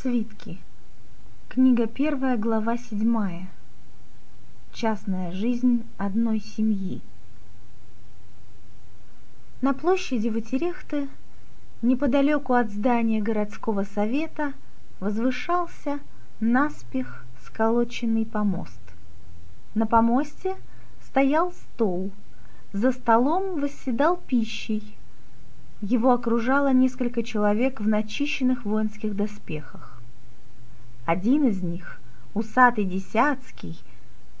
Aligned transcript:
Свитки. 0.00 0.58
Книга 1.48 1.88
первая, 1.88 2.36
глава 2.36 2.76
седьмая. 2.76 3.48
Частная 4.72 5.32
жизнь 5.32 5.84
одной 5.96 6.38
семьи. 6.38 7.00
На 9.60 9.74
площади 9.74 10.28
Ватерехты, 10.28 11.08
неподалеку 11.82 12.54
от 12.54 12.70
здания 12.70 13.20
городского 13.20 13.82
совета, 13.82 14.52
возвышался 15.00 15.98
наспех 16.38 17.24
сколоченный 17.44 18.24
помост. 18.24 18.80
На 19.74 19.84
помосте 19.84 20.54
стоял 21.02 21.50
стол, 21.50 22.12
за 22.72 22.92
столом 22.92 23.60
восседал 23.60 24.16
пищей. 24.16 24.97
Его 25.80 26.12
окружало 26.12 26.72
несколько 26.72 27.22
человек 27.22 27.80
в 27.80 27.86
начищенных 27.86 28.64
воинских 28.64 29.14
доспехах. 29.14 30.02
Один 31.06 31.46
из 31.46 31.62
них, 31.62 32.00
усатый 32.34 32.84
десятский, 32.84 33.78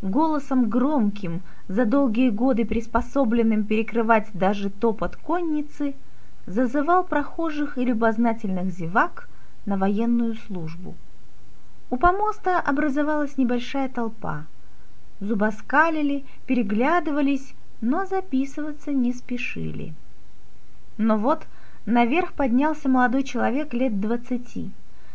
голосом 0.02 0.68
громким, 0.68 1.42
за 1.68 1.84
долгие 1.84 2.30
годы 2.30 2.64
приспособленным 2.64 3.62
перекрывать 3.64 4.28
даже 4.32 4.68
топот 4.68 5.14
конницы, 5.14 5.94
зазывал 6.46 7.04
прохожих 7.04 7.78
и 7.78 7.84
любознательных 7.84 8.70
зевак 8.70 9.28
на 9.64 9.76
военную 9.76 10.34
службу. 10.34 10.96
У 11.90 11.96
помоста 11.96 12.58
образовалась 12.58 13.38
небольшая 13.38 13.88
толпа. 13.88 14.44
Зубоскалили, 15.20 16.24
переглядывались, 16.46 17.54
но 17.80 18.06
записываться 18.06 18.92
не 18.92 19.12
спешили. 19.12 19.94
Но 20.98 21.16
вот 21.16 21.46
наверх 21.86 22.32
поднялся 22.32 22.88
молодой 22.88 23.22
человек 23.22 23.72
лет 23.72 24.00
двадцати, 24.00 24.70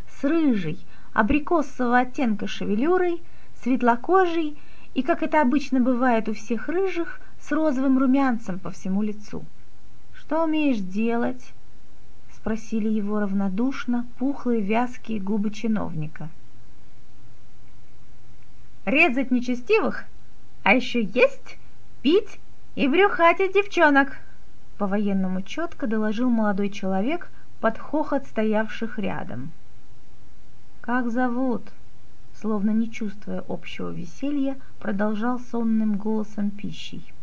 с 0.10 0.24
рыжей, 0.24 0.80
абрикосового 1.12 2.00
оттенка 2.00 2.48
шевелюрой, 2.48 3.22
светлокожей 3.62 4.58
и, 4.94 5.04
как 5.04 5.22
это 5.22 5.42
обычно 5.42 5.82
бывает 5.82 6.30
у 6.30 6.34
всех 6.34 6.70
рыжих, 6.70 7.20
с 7.42 7.52
розовым 7.52 8.00
румянцем 8.00 8.60
по 8.60 8.72
всему 8.72 9.02
лицу. 9.02 9.44
«Что 10.14 10.46
умеешь 10.46 10.78
делать?»— 10.78 11.54
спросили 12.34 12.88
его 12.88 13.20
равнодушно 13.20 14.08
пухлые 14.18 14.62
вязкие 14.62 15.20
губы 15.20 15.52
чиновника. 15.52 16.30
«Резать 18.86 19.32
нечестивых, 19.32 20.06
а 20.64 20.74
еще 20.76 21.02
есть, 21.04 21.58
пить 22.02 22.40
и 22.76 22.88
брюхатить 22.88 23.54
девчонок!» 23.54 24.18
По-военному 24.84 25.42
четко 25.42 25.88
доложил 25.88 26.30
молодой 26.30 26.70
человек 26.70 27.32
под 27.62 27.78
хохот 27.78 28.26
стоявших 28.26 29.00
рядом. 29.00 29.54
«Как 30.82 31.10
зовут?» 31.10 31.62
Словно 32.36 32.72
не 32.72 32.92
чувствуя 32.92 33.46
общего 33.48 33.92
веселья, 33.92 34.58
продолжал 34.82 35.40
сонным 35.40 35.96
голосом 35.96 36.50
пищей. 36.50 37.14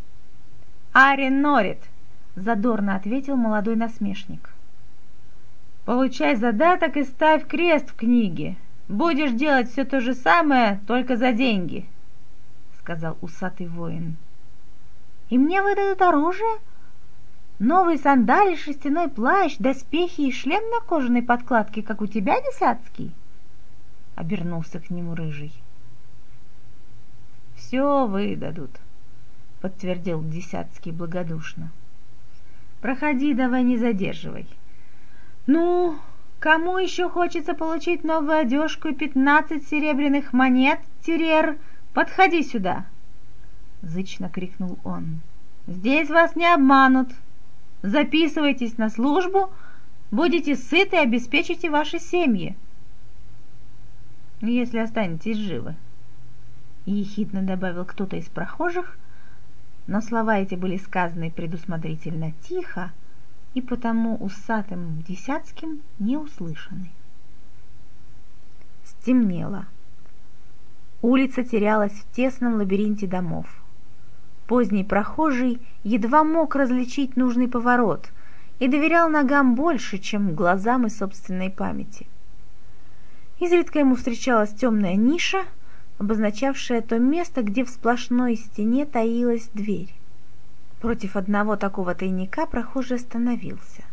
«Арен 0.95 1.43
Норит!»— 1.43 1.83
задорно 2.35 2.97
ответил 2.97 3.37
молодой 3.37 3.77
насмешник. 3.77 4.55
«Получай 5.85 6.37
задаток 6.37 6.97
и 6.97 7.05
ставь 7.05 7.47
крест 7.47 7.91
в 7.91 7.95
книге. 7.95 8.57
Будешь 8.89 9.33
делать 9.33 9.71
все 9.71 9.85
то 9.85 10.01
же 10.01 10.15
самое, 10.15 10.81
только 10.87 11.19
за 11.19 11.33
деньги»,— 11.33 11.85
сказал 12.79 13.19
усатый 13.21 13.67
воин. 13.67 14.17
«И 15.29 15.37
мне 15.37 15.61
выдадут 15.61 16.01
оружие?» 16.01 16.59
Новые 17.61 17.99
сандали, 17.99 18.57
шерстяной 18.57 19.11
плащ, 19.11 19.59
доспехи 19.59 20.23
и 20.23 20.33
шлем 20.33 20.63
на 20.71 20.81
кожаной 20.81 21.23
подкладке, 21.23 21.83
как 21.83 22.01
у 22.01 22.07
тебя, 22.07 22.41
Десятский?» 22.41 23.13
Обернулся 24.17 24.81
к 24.81 24.89
нему 24.89 25.15
рыжий. 25.15 25.53
«Все 27.55 28.07
выдадут»,— 28.07 28.71
подтвердил 29.61 30.25
Десятский 30.25 30.91
благодушно. 30.91 31.71
«Проходи, 32.81 33.35
давай 33.35 33.63
не 33.63 33.77
задерживай. 33.77 34.47
Ну, 35.47 35.99
кому 36.39 36.79
еще 36.79 37.11
хочется 37.11 37.53
получить 37.53 38.05
новую 38.05 38.39
одежку 38.39 38.89
и 38.89 38.95
пятнадцать 38.95 39.69
серебряных 39.69 40.33
монет, 40.33 40.81
Терер, 41.05 41.59
подходи 41.93 42.43
сюда!» 42.43 42.87
Зычно 43.83 44.31
крикнул 44.31 44.79
он. 44.83 45.21
«Здесь 45.67 46.09
вас 46.09 46.35
не 46.37 46.51
обманут!» 46.51 47.11
Записывайтесь 47.83 48.77
на 48.77 48.91
службу, 48.91 49.51
будете 50.11 50.57
сыты 50.57 50.97
и 50.97 51.01
обеспечите 51.01 51.71
ваши 51.71 51.99
семьи. 51.99 52.57
Если 54.41 54.79
останетесь 54.79 55.37
живы. 55.37 55.77
Ехидно 56.87 57.43
добавил 57.43 57.85
кто-то 57.85 58.17
из 58.17 58.27
прохожих, 58.27 58.99
но 59.87 60.01
слова 60.01 60.39
эти 60.39 60.55
были 60.55 60.77
сказаны 60.77 61.31
предусмотрительно 61.31 62.33
тихо 62.49 62.93
и 63.55 63.61
потому 63.61 64.17
усатым 64.17 65.03
десятским 65.03 65.81
не 65.99 66.17
услышаны. 66.17 66.91
Стемнело. 68.85 69.67
Улица 71.03 71.45
терялась 71.45 71.93
в 71.93 72.13
тесном 72.15 72.55
лабиринте 72.55 73.07
домов. 73.07 73.47
Поздний 74.51 74.83
прохожий 74.83 75.61
едва 75.85 76.25
мог 76.25 76.57
различить 76.57 77.17
нужный 77.17 77.47
поворот 77.47 78.11
и 78.59 78.67
доверял 78.67 79.09
ногам 79.09 79.55
больше, 79.55 79.99
чем 79.99 80.35
глазам 80.35 80.89
и 80.89 80.91
собственной 80.91 81.51
памяти. 81.51 82.09
Изредка 83.39 83.79
ему 83.79 83.95
встречалась 83.95 84.53
темная 84.53 84.97
ниша, 84.97 85.45
обозначавшая 86.01 86.81
то 86.81 86.99
место, 86.99 87.43
где 87.43 87.65
в 87.65 87.71
сплошной 87.71 88.35
стене 88.35 88.87
таилась 88.87 89.49
дверь. 89.55 89.95
Против 90.81 91.15
одного 91.15 91.55
такого 91.55 91.95
тайника 91.95 92.45
прохожий 92.45 92.97
остановился. 92.97 93.85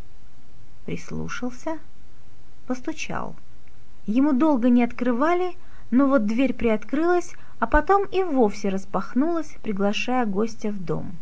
Прислушался, 0.87 1.77
постучал. 2.65 3.35
Ему 4.07 4.33
долго 4.33 4.69
не 4.71 4.83
открывали, 4.83 5.55
но 5.91 6.07
вот 6.07 6.25
дверь 6.25 6.55
приоткрылась, 6.55 7.35
а 7.59 7.67
потом 7.67 8.05
и 8.05 8.23
вовсе 8.23 8.69
распахнулась, 8.69 9.55
приглашая 9.63 10.25
гостя 10.25 10.69
в 10.69 10.83
дом. 10.83 11.13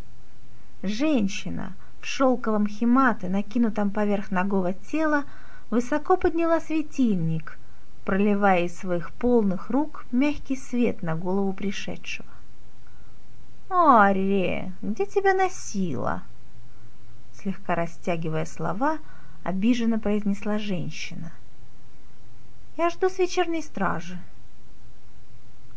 Женщина 0.84 1.74
в 2.02 2.06
шелковом 2.06 2.68
химате, 2.68 3.30
накинутом 3.30 3.90
поверх 3.90 4.32
ногого 4.32 4.74
тела, 4.74 5.24
высоко 5.70 6.18
подняла 6.18 6.60
светильник, 6.60 7.58
проливая 8.04 8.66
из 8.66 8.78
своих 8.78 9.12
полных 9.12 9.70
рук 9.70 10.06
мягкий 10.12 10.56
свет 10.56 11.02
на 11.02 11.16
голову 11.16 11.54
пришедшего. 11.54 12.28
«Ари, 13.70 14.72
где 14.82 15.06
тебя 15.06 15.34
носила?» 15.34 16.22
Слегка 17.34 17.76
растягивая 17.76 18.46
слова, 18.46 19.00
обиженно 19.44 20.00
произнесла 20.00 20.60
женщина. 20.60 21.32
«Я 22.78 22.90
жду 22.90 23.10
с 23.10 23.18
вечерней 23.18 23.64
стражи», 23.64 24.20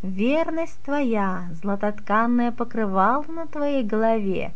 Верность 0.02 0.80
твоя, 0.84 1.48
златотканное 1.60 2.52
покрывало 2.52 3.24
на 3.24 3.48
твоей 3.48 3.82
голове, 3.82 4.52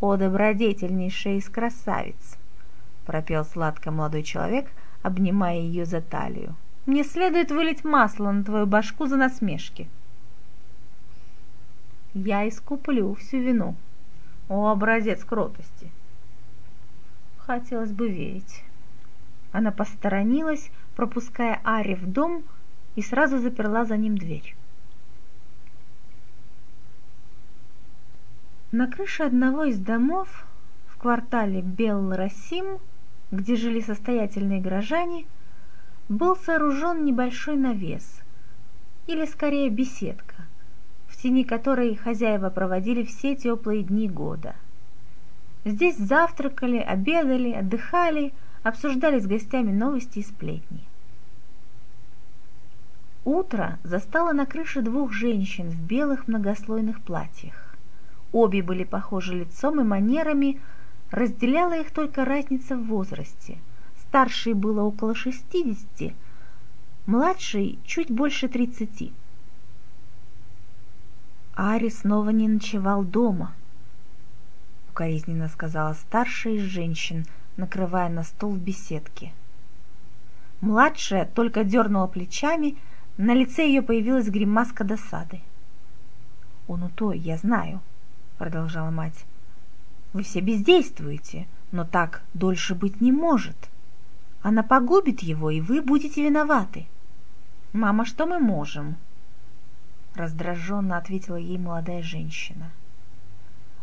о 0.00 0.16
добродетельнейшая 0.16 1.38
из 1.38 1.48
красавиц, 1.48 2.38
пропел 3.04 3.44
сладко 3.44 3.90
молодой 3.90 4.22
человек, 4.22 4.70
обнимая 5.02 5.58
ее 5.58 5.86
за 5.86 6.00
талию. 6.00 6.54
Мне 6.86 7.02
следует 7.02 7.50
вылить 7.50 7.84
масло 7.84 8.30
на 8.30 8.44
твою 8.44 8.66
башку 8.66 9.06
за 9.06 9.16
насмешки. 9.16 9.88
Я 12.14 12.48
искуплю 12.48 13.14
всю 13.14 13.38
вину. 13.38 13.74
О, 14.48 14.68
образец 14.68 15.24
кротости! 15.24 15.90
Хотелось 17.38 17.90
бы 17.90 18.08
верить. 18.08 18.62
Она 19.50 19.72
посторонилась, 19.72 20.70
пропуская 20.94 21.60
Ари 21.64 21.94
в 21.94 22.06
дом, 22.06 22.44
и 22.94 23.02
сразу 23.02 23.38
заперла 23.38 23.84
за 23.84 23.96
ним 23.96 24.16
дверь. 24.16 24.54
На 28.72 28.88
крыше 28.88 29.22
одного 29.22 29.64
из 29.64 29.78
домов 29.78 30.44
в 30.88 30.96
квартале 30.98 31.60
Бел-Расим, 31.60 32.80
где 33.30 33.54
жили 33.54 33.80
состоятельные 33.80 34.60
горожане, 34.60 35.24
был 36.08 36.34
сооружен 36.34 37.04
небольшой 37.04 37.56
навес, 37.56 38.22
или 39.06 39.24
скорее 39.24 39.70
беседка, 39.70 40.34
в 41.06 41.16
тени 41.16 41.44
которой 41.44 41.94
хозяева 41.94 42.50
проводили 42.50 43.04
все 43.04 43.36
теплые 43.36 43.84
дни 43.84 44.08
года. 44.08 44.56
Здесь 45.64 45.96
завтракали, 45.96 46.78
обедали, 46.78 47.52
отдыхали, 47.52 48.32
обсуждали 48.64 49.20
с 49.20 49.28
гостями 49.28 49.70
новости 49.70 50.18
и 50.18 50.24
сплетни. 50.24 50.82
Утро 53.24 53.78
застало 53.84 54.32
на 54.32 54.44
крыше 54.44 54.82
двух 54.82 55.12
женщин 55.12 55.70
в 55.70 55.80
белых 55.80 56.26
многослойных 56.26 57.00
платьях. 57.00 57.65
Обе 58.32 58.62
были 58.62 58.84
похожи 58.84 59.34
лицом 59.34 59.80
и 59.80 59.84
манерами, 59.84 60.60
разделяла 61.10 61.80
их 61.80 61.90
только 61.90 62.24
разница 62.24 62.76
в 62.76 62.86
возрасте. 62.86 63.58
Старшей 64.00 64.54
было 64.54 64.82
около 64.82 65.14
шестидесяти, 65.14 66.14
младший 67.06 67.78
чуть 67.84 68.10
больше 68.10 68.48
тридцати. 68.48 69.12
Ари 71.54 71.88
снова 71.88 72.30
не 72.30 72.48
ночевал 72.48 73.02
дома, 73.02 73.54
укоризненно 74.90 75.48
сказала 75.48 75.94
старшая 75.94 76.54
из 76.54 76.62
женщин, 76.62 77.24
накрывая 77.56 78.08
на 78.08 78.24
стол 78.24 78.52
в 78.52 78.58
беседке. 78.58 79.32
Младшая 80.60 81.26
только 81.26 81.64
дернула 81.64 82.06
плечами, 82.06 82.76
на 83.16 83.34
лице 83.34 83.66
ее 83.66 83.82
появилась 83.82 84.28
гримаска 84.28 84.84
досады. 84.84 85.40
«Он 86.68 86.82
у 86.82 86.88
той, 86.90 87.18
я 87.18 87.36
знаю»,— 87.36 87.80
продолжала 88.38 88.90
мать. 88.90 89.24
«Вы 90.12 90.22
все 90.22 90.40
бездействуете, 90.40 91.46
но 91.72 91.84
так 91.84 92.22
дольше 92.34 92.74
быть 92.74 93.00
не 93.00 93.12
может. 93.12 93.56
Она 94.42 94.62
погубит 94.62 95.20
его, 95.20 95.50
и 95.50 95.60
вы 95.60 95.82
будете 95.82 96.24
виноваты». 96.24 96.86
«Мама, 97.72 98.04
что 98.04 98.26
мы 98.26 98.38
можем?» 98.38 98.96
Раздраженно 100.14 100.96
ответила 100.96 101.36
ей 101.36 101.58
молодая 101.58 102.02
женщина. 102.02 102.70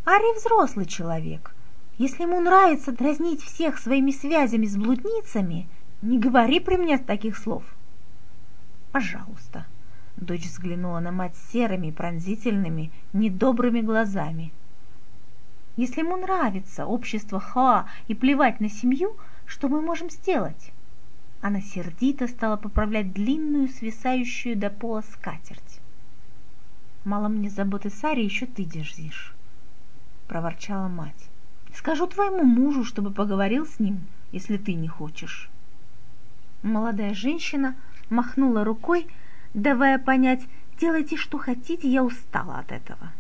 «Ари 0.06 0.38
взрослый 0.38 0.86
человек. 0.86 1.54
Если 1.98 2.24
ему 2.24 2.42
нравится 2.42 2.92
дразнить 2.92 3.44
всех 3.44 3.78
своими 3.78 4.12
связями 4.12 4.66
с 4.66 4.76
блудницами, 4.76 5.68
не 6.02 6.18
говори 6.18 6.60
при 6.60 6.78
мне 6.78 6.98
таких 6.98 7.38
слов». 7.38 7.64
«Пожалуйста», 8.92 9.66
Дочь 10.24 10.46
взглянула 10.46 11.00
на 11.00 11.12
мать 11.12 11.36
серыми, 11.52 11.92
пронзительными, 11.92 12.92
недобрыми 13.12 13.82
глазами. 13.82 14.54
«Если 15.76 16.00
ему 16.00 16.16
нравится 16.16 16.86
общество 16.86 17.42
Ха 17.42 17.88
и 18.08 18.16
плевать 18.16 18.62
на 18.62 18.70
семью, 18.70 19.18
что 19.46 19.68
мы 19.68 19.82
можем 19.82 20.10
сделать?» 20.10 20.72
Она 21.42 21.60
сердито 21.60 22.30
стала 22.30 22.56
поправлять 22.56 23.12
длинную, 23.12 23.68
свисающую 23.68 24.56
до 24.56 24.70
пола 24.70 25.02
скатерть. 25.02 25.82
«Мало 27.04 27.28
мне 27.28 27.50
заботы 27.50 27.90
Саре, 27.90 28.24
еще 28.24 28.46
ты 28.46 28.64
дерзишь»,— 28.64 29.36
проворчала 30.30 30.88
мать. 30.88 31.30
«Скажу 31.76 32.08
твоему 32.08 32.46
мужу, 32.46 32.86
чтобы 32.86 33.12
поговорил 33.12 33.66
с 33.66 33.78
ним, 33.78 34.00
если 34.32 34.56
ты 34.56 34.74
не 34.74 34.88
хочешь». 34.88 35.50
Молодая 36.62 37.14
женщина 37.14 37.76
махнула 38.10 38.64
рукой, 38.64 39.08
давая 39.54 40.00
понять, 40.00 40.42
делайте, 40.80 41.18
что 41.18 41.38
хотите, 41.38 41.88
я 41.88 42.04
устала 42.04 42.60
от 42.60 42.72
этого. 42.72 43.12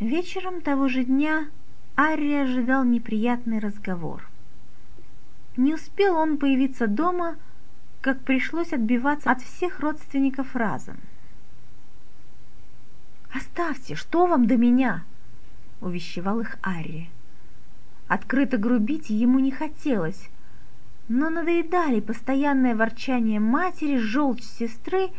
Вечером 0.00 0.60
того 0.60 0.88
же 0.88 1.04
дня 1.04 1.48
Арри 1.94 2.32
ожидал 2.34 2.84
неприятный 2.84 3.58
разговор. 3.58 4.28
Не 5.56 5.74
успел 5.74 6.16
он 6.16 6.36
появиться 6.36 6.86
дома, 6.86 7.36
как 8.02 8.20
пришлось 8.20 8.72
отбиваться 8.74 9.30
от 9.30 9.40
всех 9.40 9.80
родственников 9.80 10.54
разом. 10.54 10.98
«Оставьте, 13.32 13.94
что 13.94 14.26
вам 14.26 14.46
до 14.46 14.56
меня?»— 14.56 15.04
увещевал 15.80 16.40
их 16.40 16.58
Арри. 16.62 17.10
Открыто 18.06 18.58
грубить 18.58 19.10
ему 19.10 19.38
не 19.38 19.50
хотелось, 19.50 20.28
но 21.08 21.30
надоедали 21.30 22.00
постоянное 22.00 22.74
ворчание 22.74 23.38
матери, 23.38 23.96
желчь 23.96 24.42
сестры, 24.42 25.10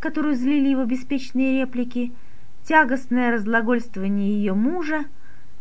которую 0.00 0.34
злили 0.34 0.68
его 0.68 0.84
беспечные 0.84 1.60
реплики, 1.60 2.12
тягостное 2.64 3.30
разглагольствование 3.30 4.32
ее 4.32 4.54
мужа, 4.54 5.04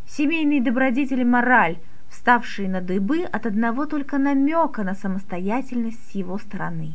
семейные 0.07 0.61
добродетели 0.61 1.23
мораль, 1.23 1.79
вставшие 2.09 2.69
на 2.69 2.81
дыбы 2.81 3.23
от 3.23 3.45
одного 3.45 3.85
только 3.85 4.17
намека 4.17 4.83
на 4.83 4.95
самостоятельность 4.95 6.11
с 6.11 6.15
его 6.15 6.37
стороны. 6.37 6.93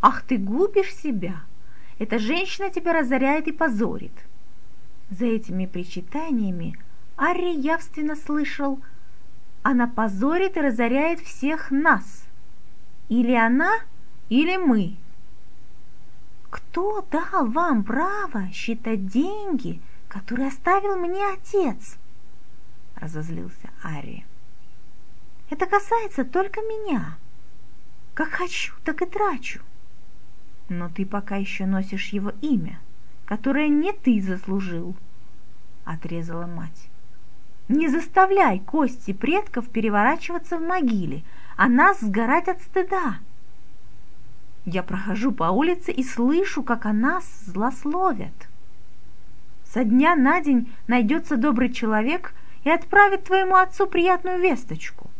«Ах, 0.00 0.22
ты 0.22 0.36
губишь 0.36 0.94
себя! 0.94 1.42
Эта 1.98 2.18
женщина 2.18 2.70
тебя 2.70 2.92
разоряет 2.92 3.46
и 3.46 3.52
позорит!» 3.52 4.12
За 5.10 5.26
этими 5.26 5.66
причитаниями 5.66 6.76
Арри 7.16 7.54
явственно 7.54 8.16
слышал– 8.16 8.80
она 9.62 9.86
позорит 9.86 10.56
и 10.56 10.60
разоряет 10.60 11.20
всех 11.20 11.70
нас. 11.70 12.24
Или 13.08 13.34
она, 13.34 13.72
или 14.28 14.56
мы. 14.56 14.96
Кто 16.50 17.06
дал 17.10 17.46
вам 17.46 17.84
право 17.84 18.50
считать 18.52 19.06
деньги, 19.06 19.80
которые 20.08 20.48
оставил 20.48 20.96
мне 20.96 21.24
отец? 21.26 21.96
Разозлился 22.96 23.70
Ари. 23.82 24.26
Это 25.48 25.66
касается 25.66 26.24
только 26.24 26.60
меня. 26.60 27.16
Как 28.14 28.30
хочу, 28.30 28.74
так 28.84 29.02
и 29.02 29.06
трачу. 29.06 29.60
Но 30.68 30.88
ты 30.88 31.06
пока 31.06 31.36
еще 31.36 31.66
носишь 31.66 32.08
его 32.08 32.32
имя, 32.40 32.80
которое 33.26 33.68
не 33.68 33.92
ты 33.92 34.20
заслужил, 34.20 34.94
отрезала 35.84 36.46
мать. 36.46 36.88
Не 37.68 37.88
заставляй 37.88 38.60
кости 38.60 39.12
предков 39.12 39.68
переворачиваться 39.68 40.58
в 40.58 40.62
могиле, 40.62 41.22
а 41.56 41.68
нас 41.68 42.00
сгорать 42.00 42.48
от 42.48 42.60
стыда. 42.60 43.18
Я 44.64 44.82
прохожу 44.82 45.32
по 45.32 45.44
улице 45.44 45.90
и 45.90 46.02
слышу, 46.02 46.62
как 46.62 46.86
о 46.86 46.92
нас 46.92 47.24
злословят. 47.46 48.48
Со 49.64 49.84
дня 49.84 50.14
на 50.14 50.40
день 50.40 50.72
найдется 50.86 51.36
добрый 51.36 51.72
человек 51.72 52.34
и 52.64 52.70
отправит 52.70 53.24
твоему 53.24 53.56
отцу 53.56 53.86
приятную 53.86 54.40
весточку. 54.40 55.10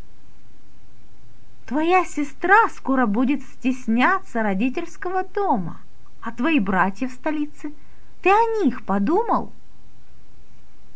Твоя 1.67 2.05
сестра 2.05 2.69
скоро 2.69 3.07
будет 3.07 3.43
стесняться 3.43 4.43
родительского 4.43 5.25
дома, 5.25 5.81
а 6.21 6.31
твои 6.33 6.61
братья 6.61 7.09
в 7.09 7.13
столице, 7.13 7.73
ты 8.21 8.31
о 8.31 8.65
них 8.65 8.85
подумал? 8.85 9.53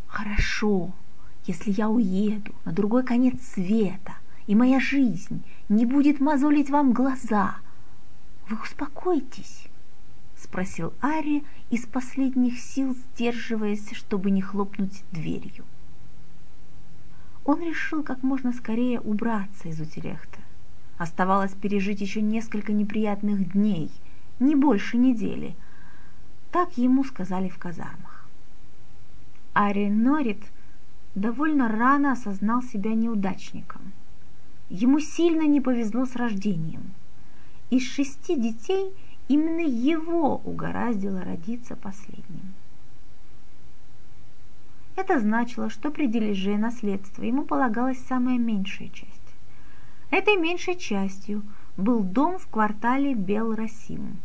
Хорошо, 0.07 0.91
если 1.47 1.71
я 1.71 1.89
уеду 1.89 2.53
на 2.65 2.73
другой 2.73 3.03
конец 3.03 3.41
света, 3.41 4.15
и 4.47 4.55
моя 4.55 4.79
жизнь 4.79 5.43
не 5.69 5.85
будет 5.85 6.19
мозолить 6.19 6.69
вам 6.69 6.91
глаза, 6.91 7.55
вы 8.49 8.57
успокойтесь, 8.61 9.67
спросил 10.37 10.93
Ари 10.99 11.43
из 11.69 11.85
последних 11.85 12.59
сил, 12.59 12.95
сдерживаясь, 12.95 13.91
чтобы 13.93 14.29
не 14.29 14.41
хлопнуть 14.41 15.03
дверью. 15.11 15.63
Он 17.45 17.61
решил 17.61 18.03
как 18.03 18.23
можно 18.23 18.51
скорее 18.51 18.99
убраться 18.99 19.69
из 19.69 19.79
Утилехта. 19.79 20.39
Оставалось 20.97 21.53
пережить 21.53 22.01
еще 22.01 22.21
несколько 22.21 22.73
неприятных 22.73 23.53
дней, 23.53 23.89
не 24.39 24.55
больше 24.55 24.97
недели. 24.97 25.55
Так 26.51 26.77
ему 26.77 27.05
сказали 27.05 27.47
в 27.47 27.57
казармах. 27.57 28.25
Ари 29.53 29.89
Норит– 29.89 30.41
довольно 31.17 31.67
рано 31.67 32.11
осознал 32.11 32.61
себя 32.61 32.93
неудачником. 32.93 33.81
Ему 34.69 34.99
сильно 34.99 35.47
не 35.47 35.61
повезло 35.61 36.05
с 36.05 36.15
рождением. 36.15 36.93
Из 37.69 37.83
шести 37.83 38.35
детей 38.35 38.93
именно 39.27 39.61
его 39.61 40.37
угораздило 40.37 41.21
родиться 41.21 41.75
последним. 41.75 42.53
Это 44.95 45.19
значило, 45.19 45.69
что 45.69 45.91
при 45.91 46.07
дележе 46.07 46.57
наследства 46.57 47.23
ему 47.23 47.43
полагалась 47.43 47.99
самая 48.05 48.37
меньшая 48.37 48.89
часть. 48.89 49.11
Этой 50.09 50.37
меньшей 50.37 50.75
частью 50.75 51.43
был 51.75 52.01
дом 52.01 52.37
в 52.39 52.47
квартале 52.47 53.13
Бел-Расим. 53.13 54.17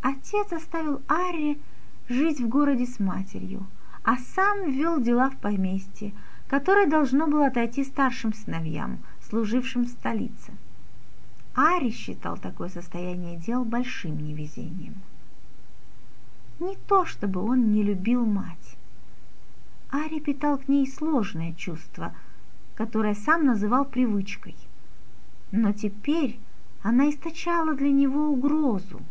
Отец 0.00 0.52
оставил 0.52 1.00
Арри 1.06 1.60
жить 2.08 2.40
в 2.40 2.48
городе 2.48 2.86
с 2.86 2.98
матерью– 2.98 3.66
а 4.04 4.16
сам 4.16 4.70
вел 4.70 5.00
дела 5.00 5.30
в 5.30 5.36
поместье, 5.36 6.12
которое 6.48 6.86
должно 6.86 7.26
было 7.28 7.46
отойти 7.46 7.84
старшим 7.84 8.32
сыновьям, 8.34 8.98
служившим 9.20 9.84
в 9.84 9.88
столице. 9.88 10.52
Ари 11.54 11.90
считал 11.90 12.36
такое 12.36 12.68
состояние 12.68 13.36
дел 13.36 13.64
большим 13.64 14.18
невезением. 14.18 14.94
Не 16.60 16.76
то, 16.88 17.04
чтобы 17.04 17.42
он 17.42 17.72
не 17.72 17.82
любил 17.82 18.24
мать. 18.24 18.76
Ари 19.90 20.20
питал 20.20 20.58
к 20.58 20.68
ней 20.68 20.86
сложное 20.86 21.52
чувство, 21.52 22.14
которое 22.74 23.14
сам 23.14 23.44
называл 23.44 23.84
привычкой. 23.84 24.56
Но 25.50 25.72
теперь 25.72 26.38
она 26.82 27.10
источала 27.10 27.74
для 27.74 27.90
него 27.90 28.28
угрозу, 28.28 29.02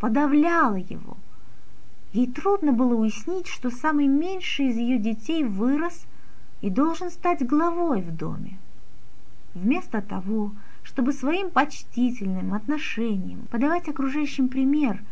подавляла 0.00 0.76
его– 0.76 1.16
Ей 2.12 2.26
трудно 2.26 2.72
было 2.72 2.94
уяснить, 2.94 3.46
что 3.46 3.70
самый 3.70 4.06
меньший 4.06 4.66
из 4.68 4.76
ее 4.76 4.98
детей 4.98 5.44
вырос 5.44 6.06
и 6.62 6.70
должен 6.70 7.10
стать 7.10 7.46
главой 7.46 8.00
в 8.00 8.16
доме. 8.16 8.58
Вместо 9.54 10.00
того, 10.02 10.52
чтобы 10.82 11.12
своим 11.12 11.50
почтительным 11.50 12.54
отношением 12.54 13.46
подавать 13.50 13.88
окружающим 13.88 14.48
пример, 14.48 15.02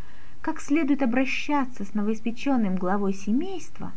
как 0.40 0.60
следует 0.60 1.02
обращаться 1.02 1.84
с 1.84 1.94
новоиспеченным 1.94 2.76
главой 2.76 3.14
семейства, 3.14 3.92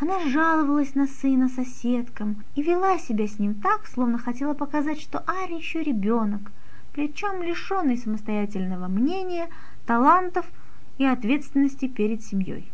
Она 0.00 0.18
жаловалась 0.26 0.96
на 0.96 1.06
сына 1.06 1.48
соседкам 1.48 2.42
и 2.56 2.62
вела 2.62 2.98
себя 2.98 3.28
с 3.28 3.38
ним 3.38 3.54
так, 3.54 3.86
словно 3.86 4.18
хотела 4.18 4.52
показать, 4.52 5.00
что 5.00 5.20
Ари 5.20 5.54
еще 5.54 5.80
ребенок, 5.80 6.50
причем 6.92 7.40
лишенный 7.40 7.96
самостоятельного 7.96 8.88
мнения, 8.88 9.48
талантов 9.86 10.44
и 11.02 11.06
ответственности 11.06 11.88
перед 11.88 12.22
семьей. 12.22 12.70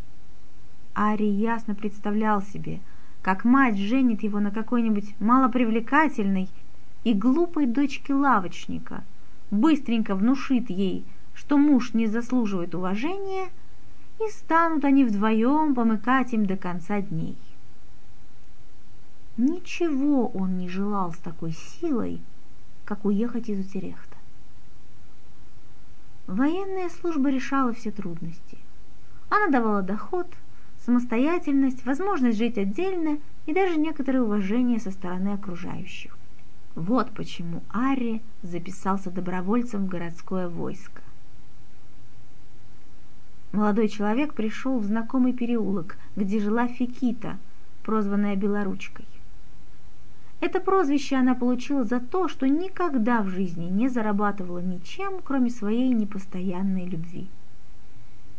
Ари 0.93 1.25
ясно 1.25 1.73
представлял 1.73 2.41
себе, 2.41 2.79
как 3.21 3.43
мать 3.43 3.77
женит 3.77 4.21
его 4.21 4.39
на 4.39 4.51
какой-нибудь 4.51 5.15
малопривлекательной 5.19 6.47
и 7.03 7.13
глупой 7.13 7.65
дочке 7.65 8.13
лавочника, 8.13 9.03
быстренько 9.49 10.13
внушит 10.15 10.69
ей, 10.69 11.03
что 11.33 11.57
муж 11.57 11.93
не 11.93 12.05
заслуживает 12.05 12.75
уважения, 12.75 13.49
и 14.19 14.29
станут 14.31 14.85
они 14.85 15.05
вдвоем 15.05 15.73
помыкать 15.73 16.33
им 16.33 16.45
до 16.45 16.55
конца 16.55 17.01
дней. 17.01 17.37
Ничего 19.37 20.27
он 20.27 20.57
не 20.57 20.67
желал 20.69 21.13
с 21.13 21.17
такой 21.17 21.53
силой, 21.53 22.19
как 22.85 23.05
уехать 23.05 23.49
из 23.49 23.65
Утерехта. 23.65 24.18
Военная 26.29 26.89
служба 26.89 27.31
решала 27.31 27.73
все 27.73 27.89
трудности. 27.89 28.59
Она 29.29 29.47
давала 29.47 29.81
доход, 29.81 30.27
самостоятельность, 30.85 31.83
возможность 31.87 32.37
жить 32.37 32.59
отдельно 32.59 33.17
и 33.47 33.53
даже 33.53 33.77
некоторое 33.77 34.21
уважение 34.21 34.79
со 34.79 34.91
стороны 34.91 35.29
окружающих. 35.29 36.15
Вот 36.75 37.09
почему 37.15 37.63
Ари 37.71 38.21
записался 38.43 39.09
добровольцем 39.09 39.85
в 39.85 39.89
городское 39.89 40.47
войско. 40.47 41.01
Молодой 43.51 43.87
человек 43.87 44.35
пришел 44.35 44.77
в 44.77 44.85
знакомый 44.85 45.33
переулок, 45.33 45.97
где 46.15 46.39
жила 46.39 46.67
Фикита, 46.67 47.39
прозванная 47.81 48.35
Белоручкой. 48.35 49.07
Это 50.39 50.59
прозвище 50.59 51.17
она 51.17 51.35
получила 51.35 51.83
за 51.83 51.99
то, 51.99 52.27
что 52.27 52.47
никогда 52.47 53.21
в 53.21 53.27
жизни 53.27 53.65
не 53.65 53.89
зарабатывала 53.89 54.59
ничем, 54.59 55.19
кроме 55.23 55.49
своей 55.49 55.89
непостоянной 55.89 56.85
любви. 56.85 57.27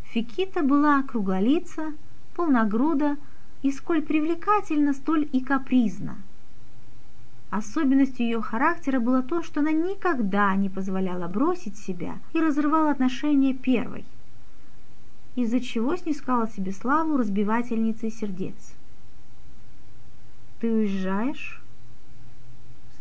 Фикита 0.05 0.63
была 0.63 1.03
круглолица, 1.03 1.93
полногруда 2.35 3.17
и 3.63 3.71
сколь 3.71 4.03
привлекательна, 4.03 4.95
столь 4.95 5.29
и 5.33 5.41
капризна– 5.41 6.17
Особенностью 7.51 8.27
ее 8.27 8.41
характера 8.41 9.01
было 9.01 9.23
то, 9.23 9.43
что 9.43 9.59
она 9.59 9.73
никогда 9.73 10.55
не 10.55 10.69
позволяла 10.69 11.27
бросить 11.27 11.77
себя 11.77 12.19
и 12.33 12.39
разрывала 12.39 12.93
отношения 12.93 13.55
первой, 13.55 14.05
из-за 15.35 15.61
чего 15.61 15.97
снискала 15.97 16.47
себе 16.47 16.71
славу 16.71 17.17
разбивательницы 17.17 18.09
сердец. 18.09 18.75
«Ты 20.61 20.73
уезжаешь?»— 20.73 21.60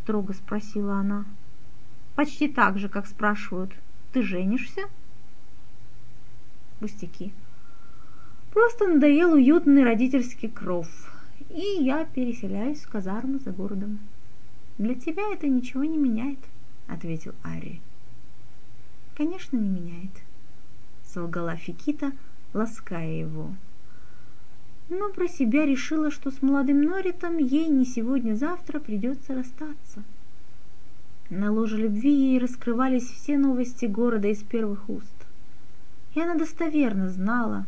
строго 0.10 0.34
спросила 0.34 0.96
она. 0.96 1.24
«Почти 2.16 2.48
так 2.48 2.80
же, 2.80 2.90
как 2.90 3.06
спрашивают, 3.06 3.72
ты 4.12 4.24
женишься?» 4.24 4.90
Пустяки. 6.80 7.32
Просто 8.52 8.88
надоел 8.88 9.34
уютный 9.34 9.84
родительский 9.84 10.50
кров, 10.50 10.88
и 11.52 11.62
я 11.84 12.06
переселяюсь 12.06 12.82
в 12.82 12.90
казарму 12.90 13.38
за 13.38 13.52
городом. 13.52 14.00
«Для 14.80 14.96
тебя 14.96 15.32
это 15.32 15.48
ничего 15.48 15.84
не 15.84 16.00
меняет»,— 16.00 16.40
ответил 16.88 17.36
Ари. 17.44 17.80
«Конечно, 19.16 19.58
не 19.58 19.70
меняет»,— 19.70 20.24
солгала 21.06 21.56
Фикита, 21.56 22.14
лаская 22.54 23.14
его. 23.14 23.54
Но 24.90 25.10
про 25.10 25.28
себя 25.28 25.66
решила, 25.66 26.10
что 26.10 26.32
с 26.32 26.42
молодым 26.42 26.82
Норитом 26.82 27.38
ей 27.38 27.68
не 27.68 27.86
сегодня-завтра 27.86 28.80
придется 28.80 29.36
расстаться. 29.36 30.04
На 31.30 31.52
ложе 31.52 31.78
любви 31.78 32.12
ей 32.12 32.40
раскрывались 32.40 33.08
все 33.08 33.38
новости 33.38 33.86
города 33.86 34.28
из 34.28 34.42
первых 34.42 34.90
уст. 34.90 35.14
И 36.16 36.22
она 36.22 36.34
достоверно 36.34 37.08
знала, 37.08 37.68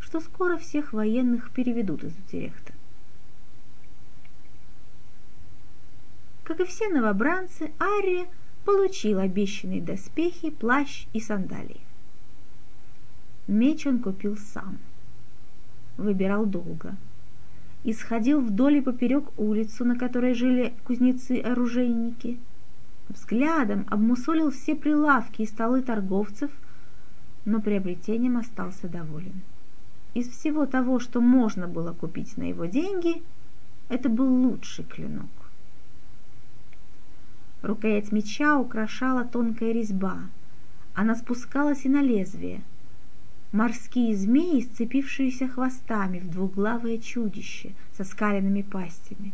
что 0.00 0.18
скоро 0.18 0.58
всех 0.58 0.92
военных 0.92 1.52
переведут 1.52 2.02
из 2.02 2.12
Утерехта. 2.26 2.72
Как 6.42 6.58
и 6.58 6.64
все 6.64 6.88
новобранцы, 6.88 7.70
Ария 7.78 8.26
получил 8.64 9.20
обещанные 9.20 9.80
доспехи, 9.80 10.50
плащ 10.50 11.06
и 11.12 11.20
сандалии. 11.20 11.80
Меч 13.46 13.86
он 13.86 14.00
купил 14.00 14.36
сам. 14.36 14.78
Выбирал 15.98 16.46
долго. 16.46 16.96
Исходил 17.84 18.40
вдоль 18.40 18.76
и 18.76 18.80
поперек 18.80 19.26
улицу, 19.36 19.84
на 19.84 19.98
которой 19.98 20.32
жили 20.32 20.72
кузнецы-оружейники. 20.84 22.38
Взглядом 23.08 23.84
обмусолил 23.90 24.50
все 24.50 24.74
прилавки 24.74 25.42
и 25.42 25.46
столы 25.46 25.82
торговцев, 25.82 26.50
но 27.44 27.60
приобретением 27.60 28.36
остался 28.36 28.88
доволен. 28.88 29.42
Из 30.14 30.28
всего 30.28 30.66
того, 30.66 31.00
что 31.00 31.20
можно 31.20 31.66
было 31.66 31.92
купить 31.92 32.36
на 32.36 32.44
его 32.44 32.66
деньги, 32.66 33.22
это 33.88 34.08
был 34.08 34.32
лучший 34.32 34.84
клинок. 34.84 35.26
Рукоять 37.62 38.12
меча 38.12 38.58
украшала 38.58 39.24
тонкая 39.24 39.72
резьба. 39.72 40.18
Она 40.94 41.16
спускалась 41.16 41.84
и 41.84 41.88
на 41.88 42.02
лезвие. 42.02 42.62
Морские 43.52 44.14
змеи, 44.16 44.60
сцепившиеся 44.60 45.48
хвостами 45.48 46.18
в 46.18 46.30
двуглавое 46.30 46.98
чудище 46.98 47.72
со 47.96 48.04
скаленными 48.04 48.62
пастями. 48.62 49.32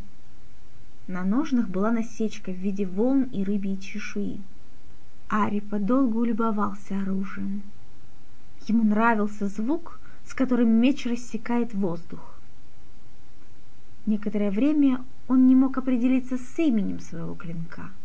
На 1.07 1.25
ножнах 1.25 1.69
была 1.69 1.91
насечка 1.91 2.53
в 2.53 2.57
виде 2.57 2.87
волн 2.87 3.25
и 3.25 3.43
рыбьей 3.45 3.77
чешуи. 3.77 4.41
Ари 5.29 5.61
подолгу 5.61 6.25
любовался 6.25 6.99
оружием. 7.01 7.63
Ему 8.69 8.85
нравился 8.85 9.49
звук, 9.49 10.01
с 10.25 10.33
которым 10.33 10.69
меч 10.71 11.07
рассекает 11.07 11.75
воздух. 11.75 12.39
Некоторое 14.07 14.51
время 14.51 15.05
он 15.29 15.47
не 15.47 15.55
мог 15.55 15.77
определиться 15.77 16.39
с 16.39 16.59
именем 16.59 17.01
своего 17.01 17.35
клинка— 17.35 17.91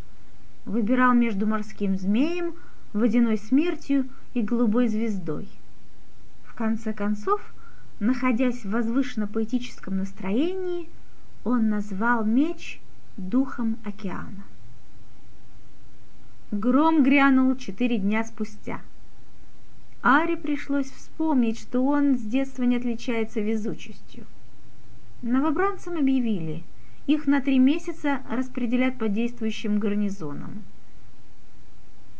выбирал 0.69 1.13
между 1.13 1.47
морским 1.47 1.97
змеем, 1.97 2.53
водяной 2.93 3.37
смертью 3.37 4.07
и 4.33 4.41
голубой 4.41 4.87
звездой. 4.87 5.47
Конце 6.59 6.91
концов, 6.91 7.39
находясь 8.01 8.65
в 8.65 8.71
возвышенно-поэтическом 8.71 9.95
настроении, 9.95 10.89
он 11.45 11.69
назвал 11.69 12.25
меч 12.25 12.81
духом 13.15 13.77
океана. 13.85 14.43
Гром 16.51 17.01
грянул 17.01 17.55
четыре 17.55 17.97
дня 17.97 18.25
спустя. 18.25 18.81
Аре 20.03 20.35
пришлось 20.35 20.91
вспомнить, 20.91 21.57
что 21.57 21.81
он 21.85 22.17
с 22.17 22.21
детства 22.23 22.63
не 22.63 22.75
отличается 22.75 23.39
везучестью. 23.39 24.25
Новобранцам 25.21 25.95
объявили– 25.95 26.65
их 27.07 27.25
на 27.25 27.39
три 27.39 27.57
месяца 27.57 28.19
распределят 28.29 28.97
по 28.97 29.07
действующим 29.07 29.79
гарнизонам. 29.79 30.63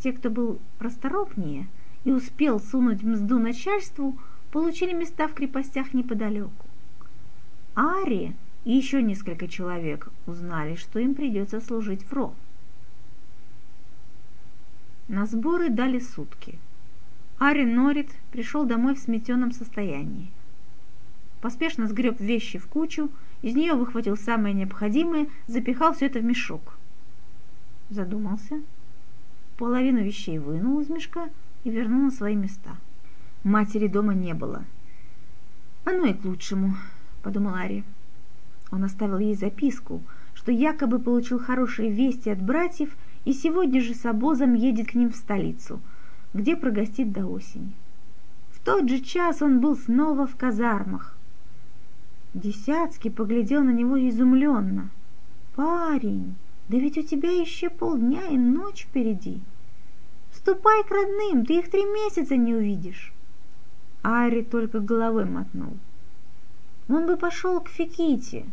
Те, 0.02 0.14
кто 0.14 0.30
был 0.30 0.60
расторопнее 0.80 1.68
и 2.04 2.12
успел 2.12 2.60
сунуть 2.60 3.04
мзду 3.04 3.40
начальству, 3.40 4.18
получили 4.52 4.94
места 4.94 5.28
в 5.28 5.34
крепостях 5.34 5.94
неподалеку. 5.94 6.66
Ари 7.76 8.36
и 8.66 8.72
еще 8.74 9.02
несколько 9.02 9.48
человек 9.48 10.10
узнали, 10.26 10.76
что 10.76 11.00
им 11.00 11.16
придется 11.16 11.62
служить 11.62 12.04
в 12.04 12.14
Ро. 12.14 12.34
На 15.08 15.26
сборы 15.26 15.70
дали 15.70 16.00
сутки. 16.00 16.60
Ари 17.40 17.64
Норит 17.64 18.10
пришел 18.32 18.66
домой 18.66 18.96
в 18.96 19.00
сметенном 19.00 19.52
состоянии. 19.52 20.30
Поспешно 21.42 21.88
сгреб 21.88 22.20
вещи 22.20 22.60
в 22.60 22.68
кучу 22.68 23.10
из 23.42 23.56
нее 23.56 23.74
выхватил 23.74 24.18
самое 24.18 24.54
необходимое, 24.54 25.28
запихал 25.48 25.94
все 25.94 26.08
это 26.08 26.20
в 26.20 26.24
мешок. 26.24 26.78
Задумался. 27.90 28.62
Половину 29.58 30.04
вещей 30.04 30.38
вынул 30.38 30.82
из 30.82 30.90
мешка 30.90 31.30
и 31.64 31.70
вернул 31.70 32.04
на 32.04 32.12
свои 32.12 32.36
места. 32.36 32.78
Матери 33.44 33.88
дома 33.88 34.14
не 34.14 34.34
было. 34.34 34.64
«Оно 35.86 36.06
и 36.06 36.14
к 36.14 36.24
лучшему»,— 36.26 36.76
подумал 37.24 37.56
Ари. 37.56 37.84
Он 38.72 38.84
оставил 38.84 39.20
ей 39.20 39.36
записку, 39.36 40.02
что 40.34 40.52
якобы 40.52 41.00
получил 41.00 41.40
хорошие 41.40 41.92
вести 41.92 42.30
от 42.30 42.42
братьев 42.42 42.96
и 43.26 43.34
сегодня 43.34 43.82
же 43.82 43.94
с 43.94 44.06
обозом 44.06 44.54
едет 44.54 44.92
к 44.92 44.94
ним 44.94 45.12
в 45.12 45.16
столицу, 45.16 45.82
где 46.34 46.56
прогостит 46.56 47.12
до 47.12 47.26
осени. 47.26 47.74
В 48.52 48.64
тот 48.64 48.90
же 48.90 49.00
час 49.00 49.42
он 49.42 49.62
был 49.62 49.76
снова 49.76 50.28
в 50.28 50.36
казармах. 50.36 51.18
Десяцкий 52.34 53.10
поглядел 53.10 53.64
на 53.64 53.72
него 53.72 53.98
изумленно. 53.98 54.90
«Парень, 55.56 56.36
да 56.68 56.78
ведь 56.78 56.98
у 56.98 57.02
тебя 57.02 57.32
еще 57.32 57.70
полдня 57.70 58.28
и 58.28 58.38
ночь 58.38 58.84
впереди. 58.84 59.42
Ступай 60.40 60.86
к 60.86 60.92
родным, 60.92 61.46
ты 61.46 61.60
их 61.60 61.70
три 61.70 61.84
месяца 61.84 62.38
не 62.38 62.56
увидишь». 62.56 63.14
Ари 64.04 64.42
только 64.42 64.80
головой 64.80 65.26
мотнул. 65.26 65.74
Он 66.88 67.08
бы 67.08 67.18
пошел 67.18 67.60
к 67.60 67.68
Фиките, 67.68 68.46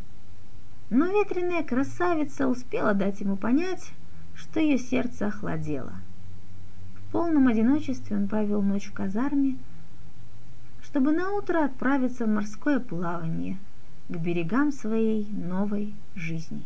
но 0.91 1.07
ветреная 1.07 1.63
красавица 1.63 2.49
успела 2.49 2.93
дать 2.93 3.21
ему 3.21 3.37
понять, 3.37 3.93
что 4.35 4.59
ее 4.59 4.79
сердце 4.79 5.29
охладело. 5.29 5.93
В 6.97 7.13
полном 7.13 7.47
одиночестве 7.47 8.17
он 8.17 8.27
провел 8.27 8.63
ночь 8.63 8.87
в 8.87 8.93
казарме, 8.93 9.57
чтобы 10.83 11.13
наутро 11.13 11.65
отправиться 11.65 12.27
в 12.27 12.29
морское 12.29 12.81
плавание 12.81 13.59
к 14.09 14.17
берегам 14.17 14.73
своей 14.73 15.25
новой 15.31 15.95
жизни. 16.17 16.65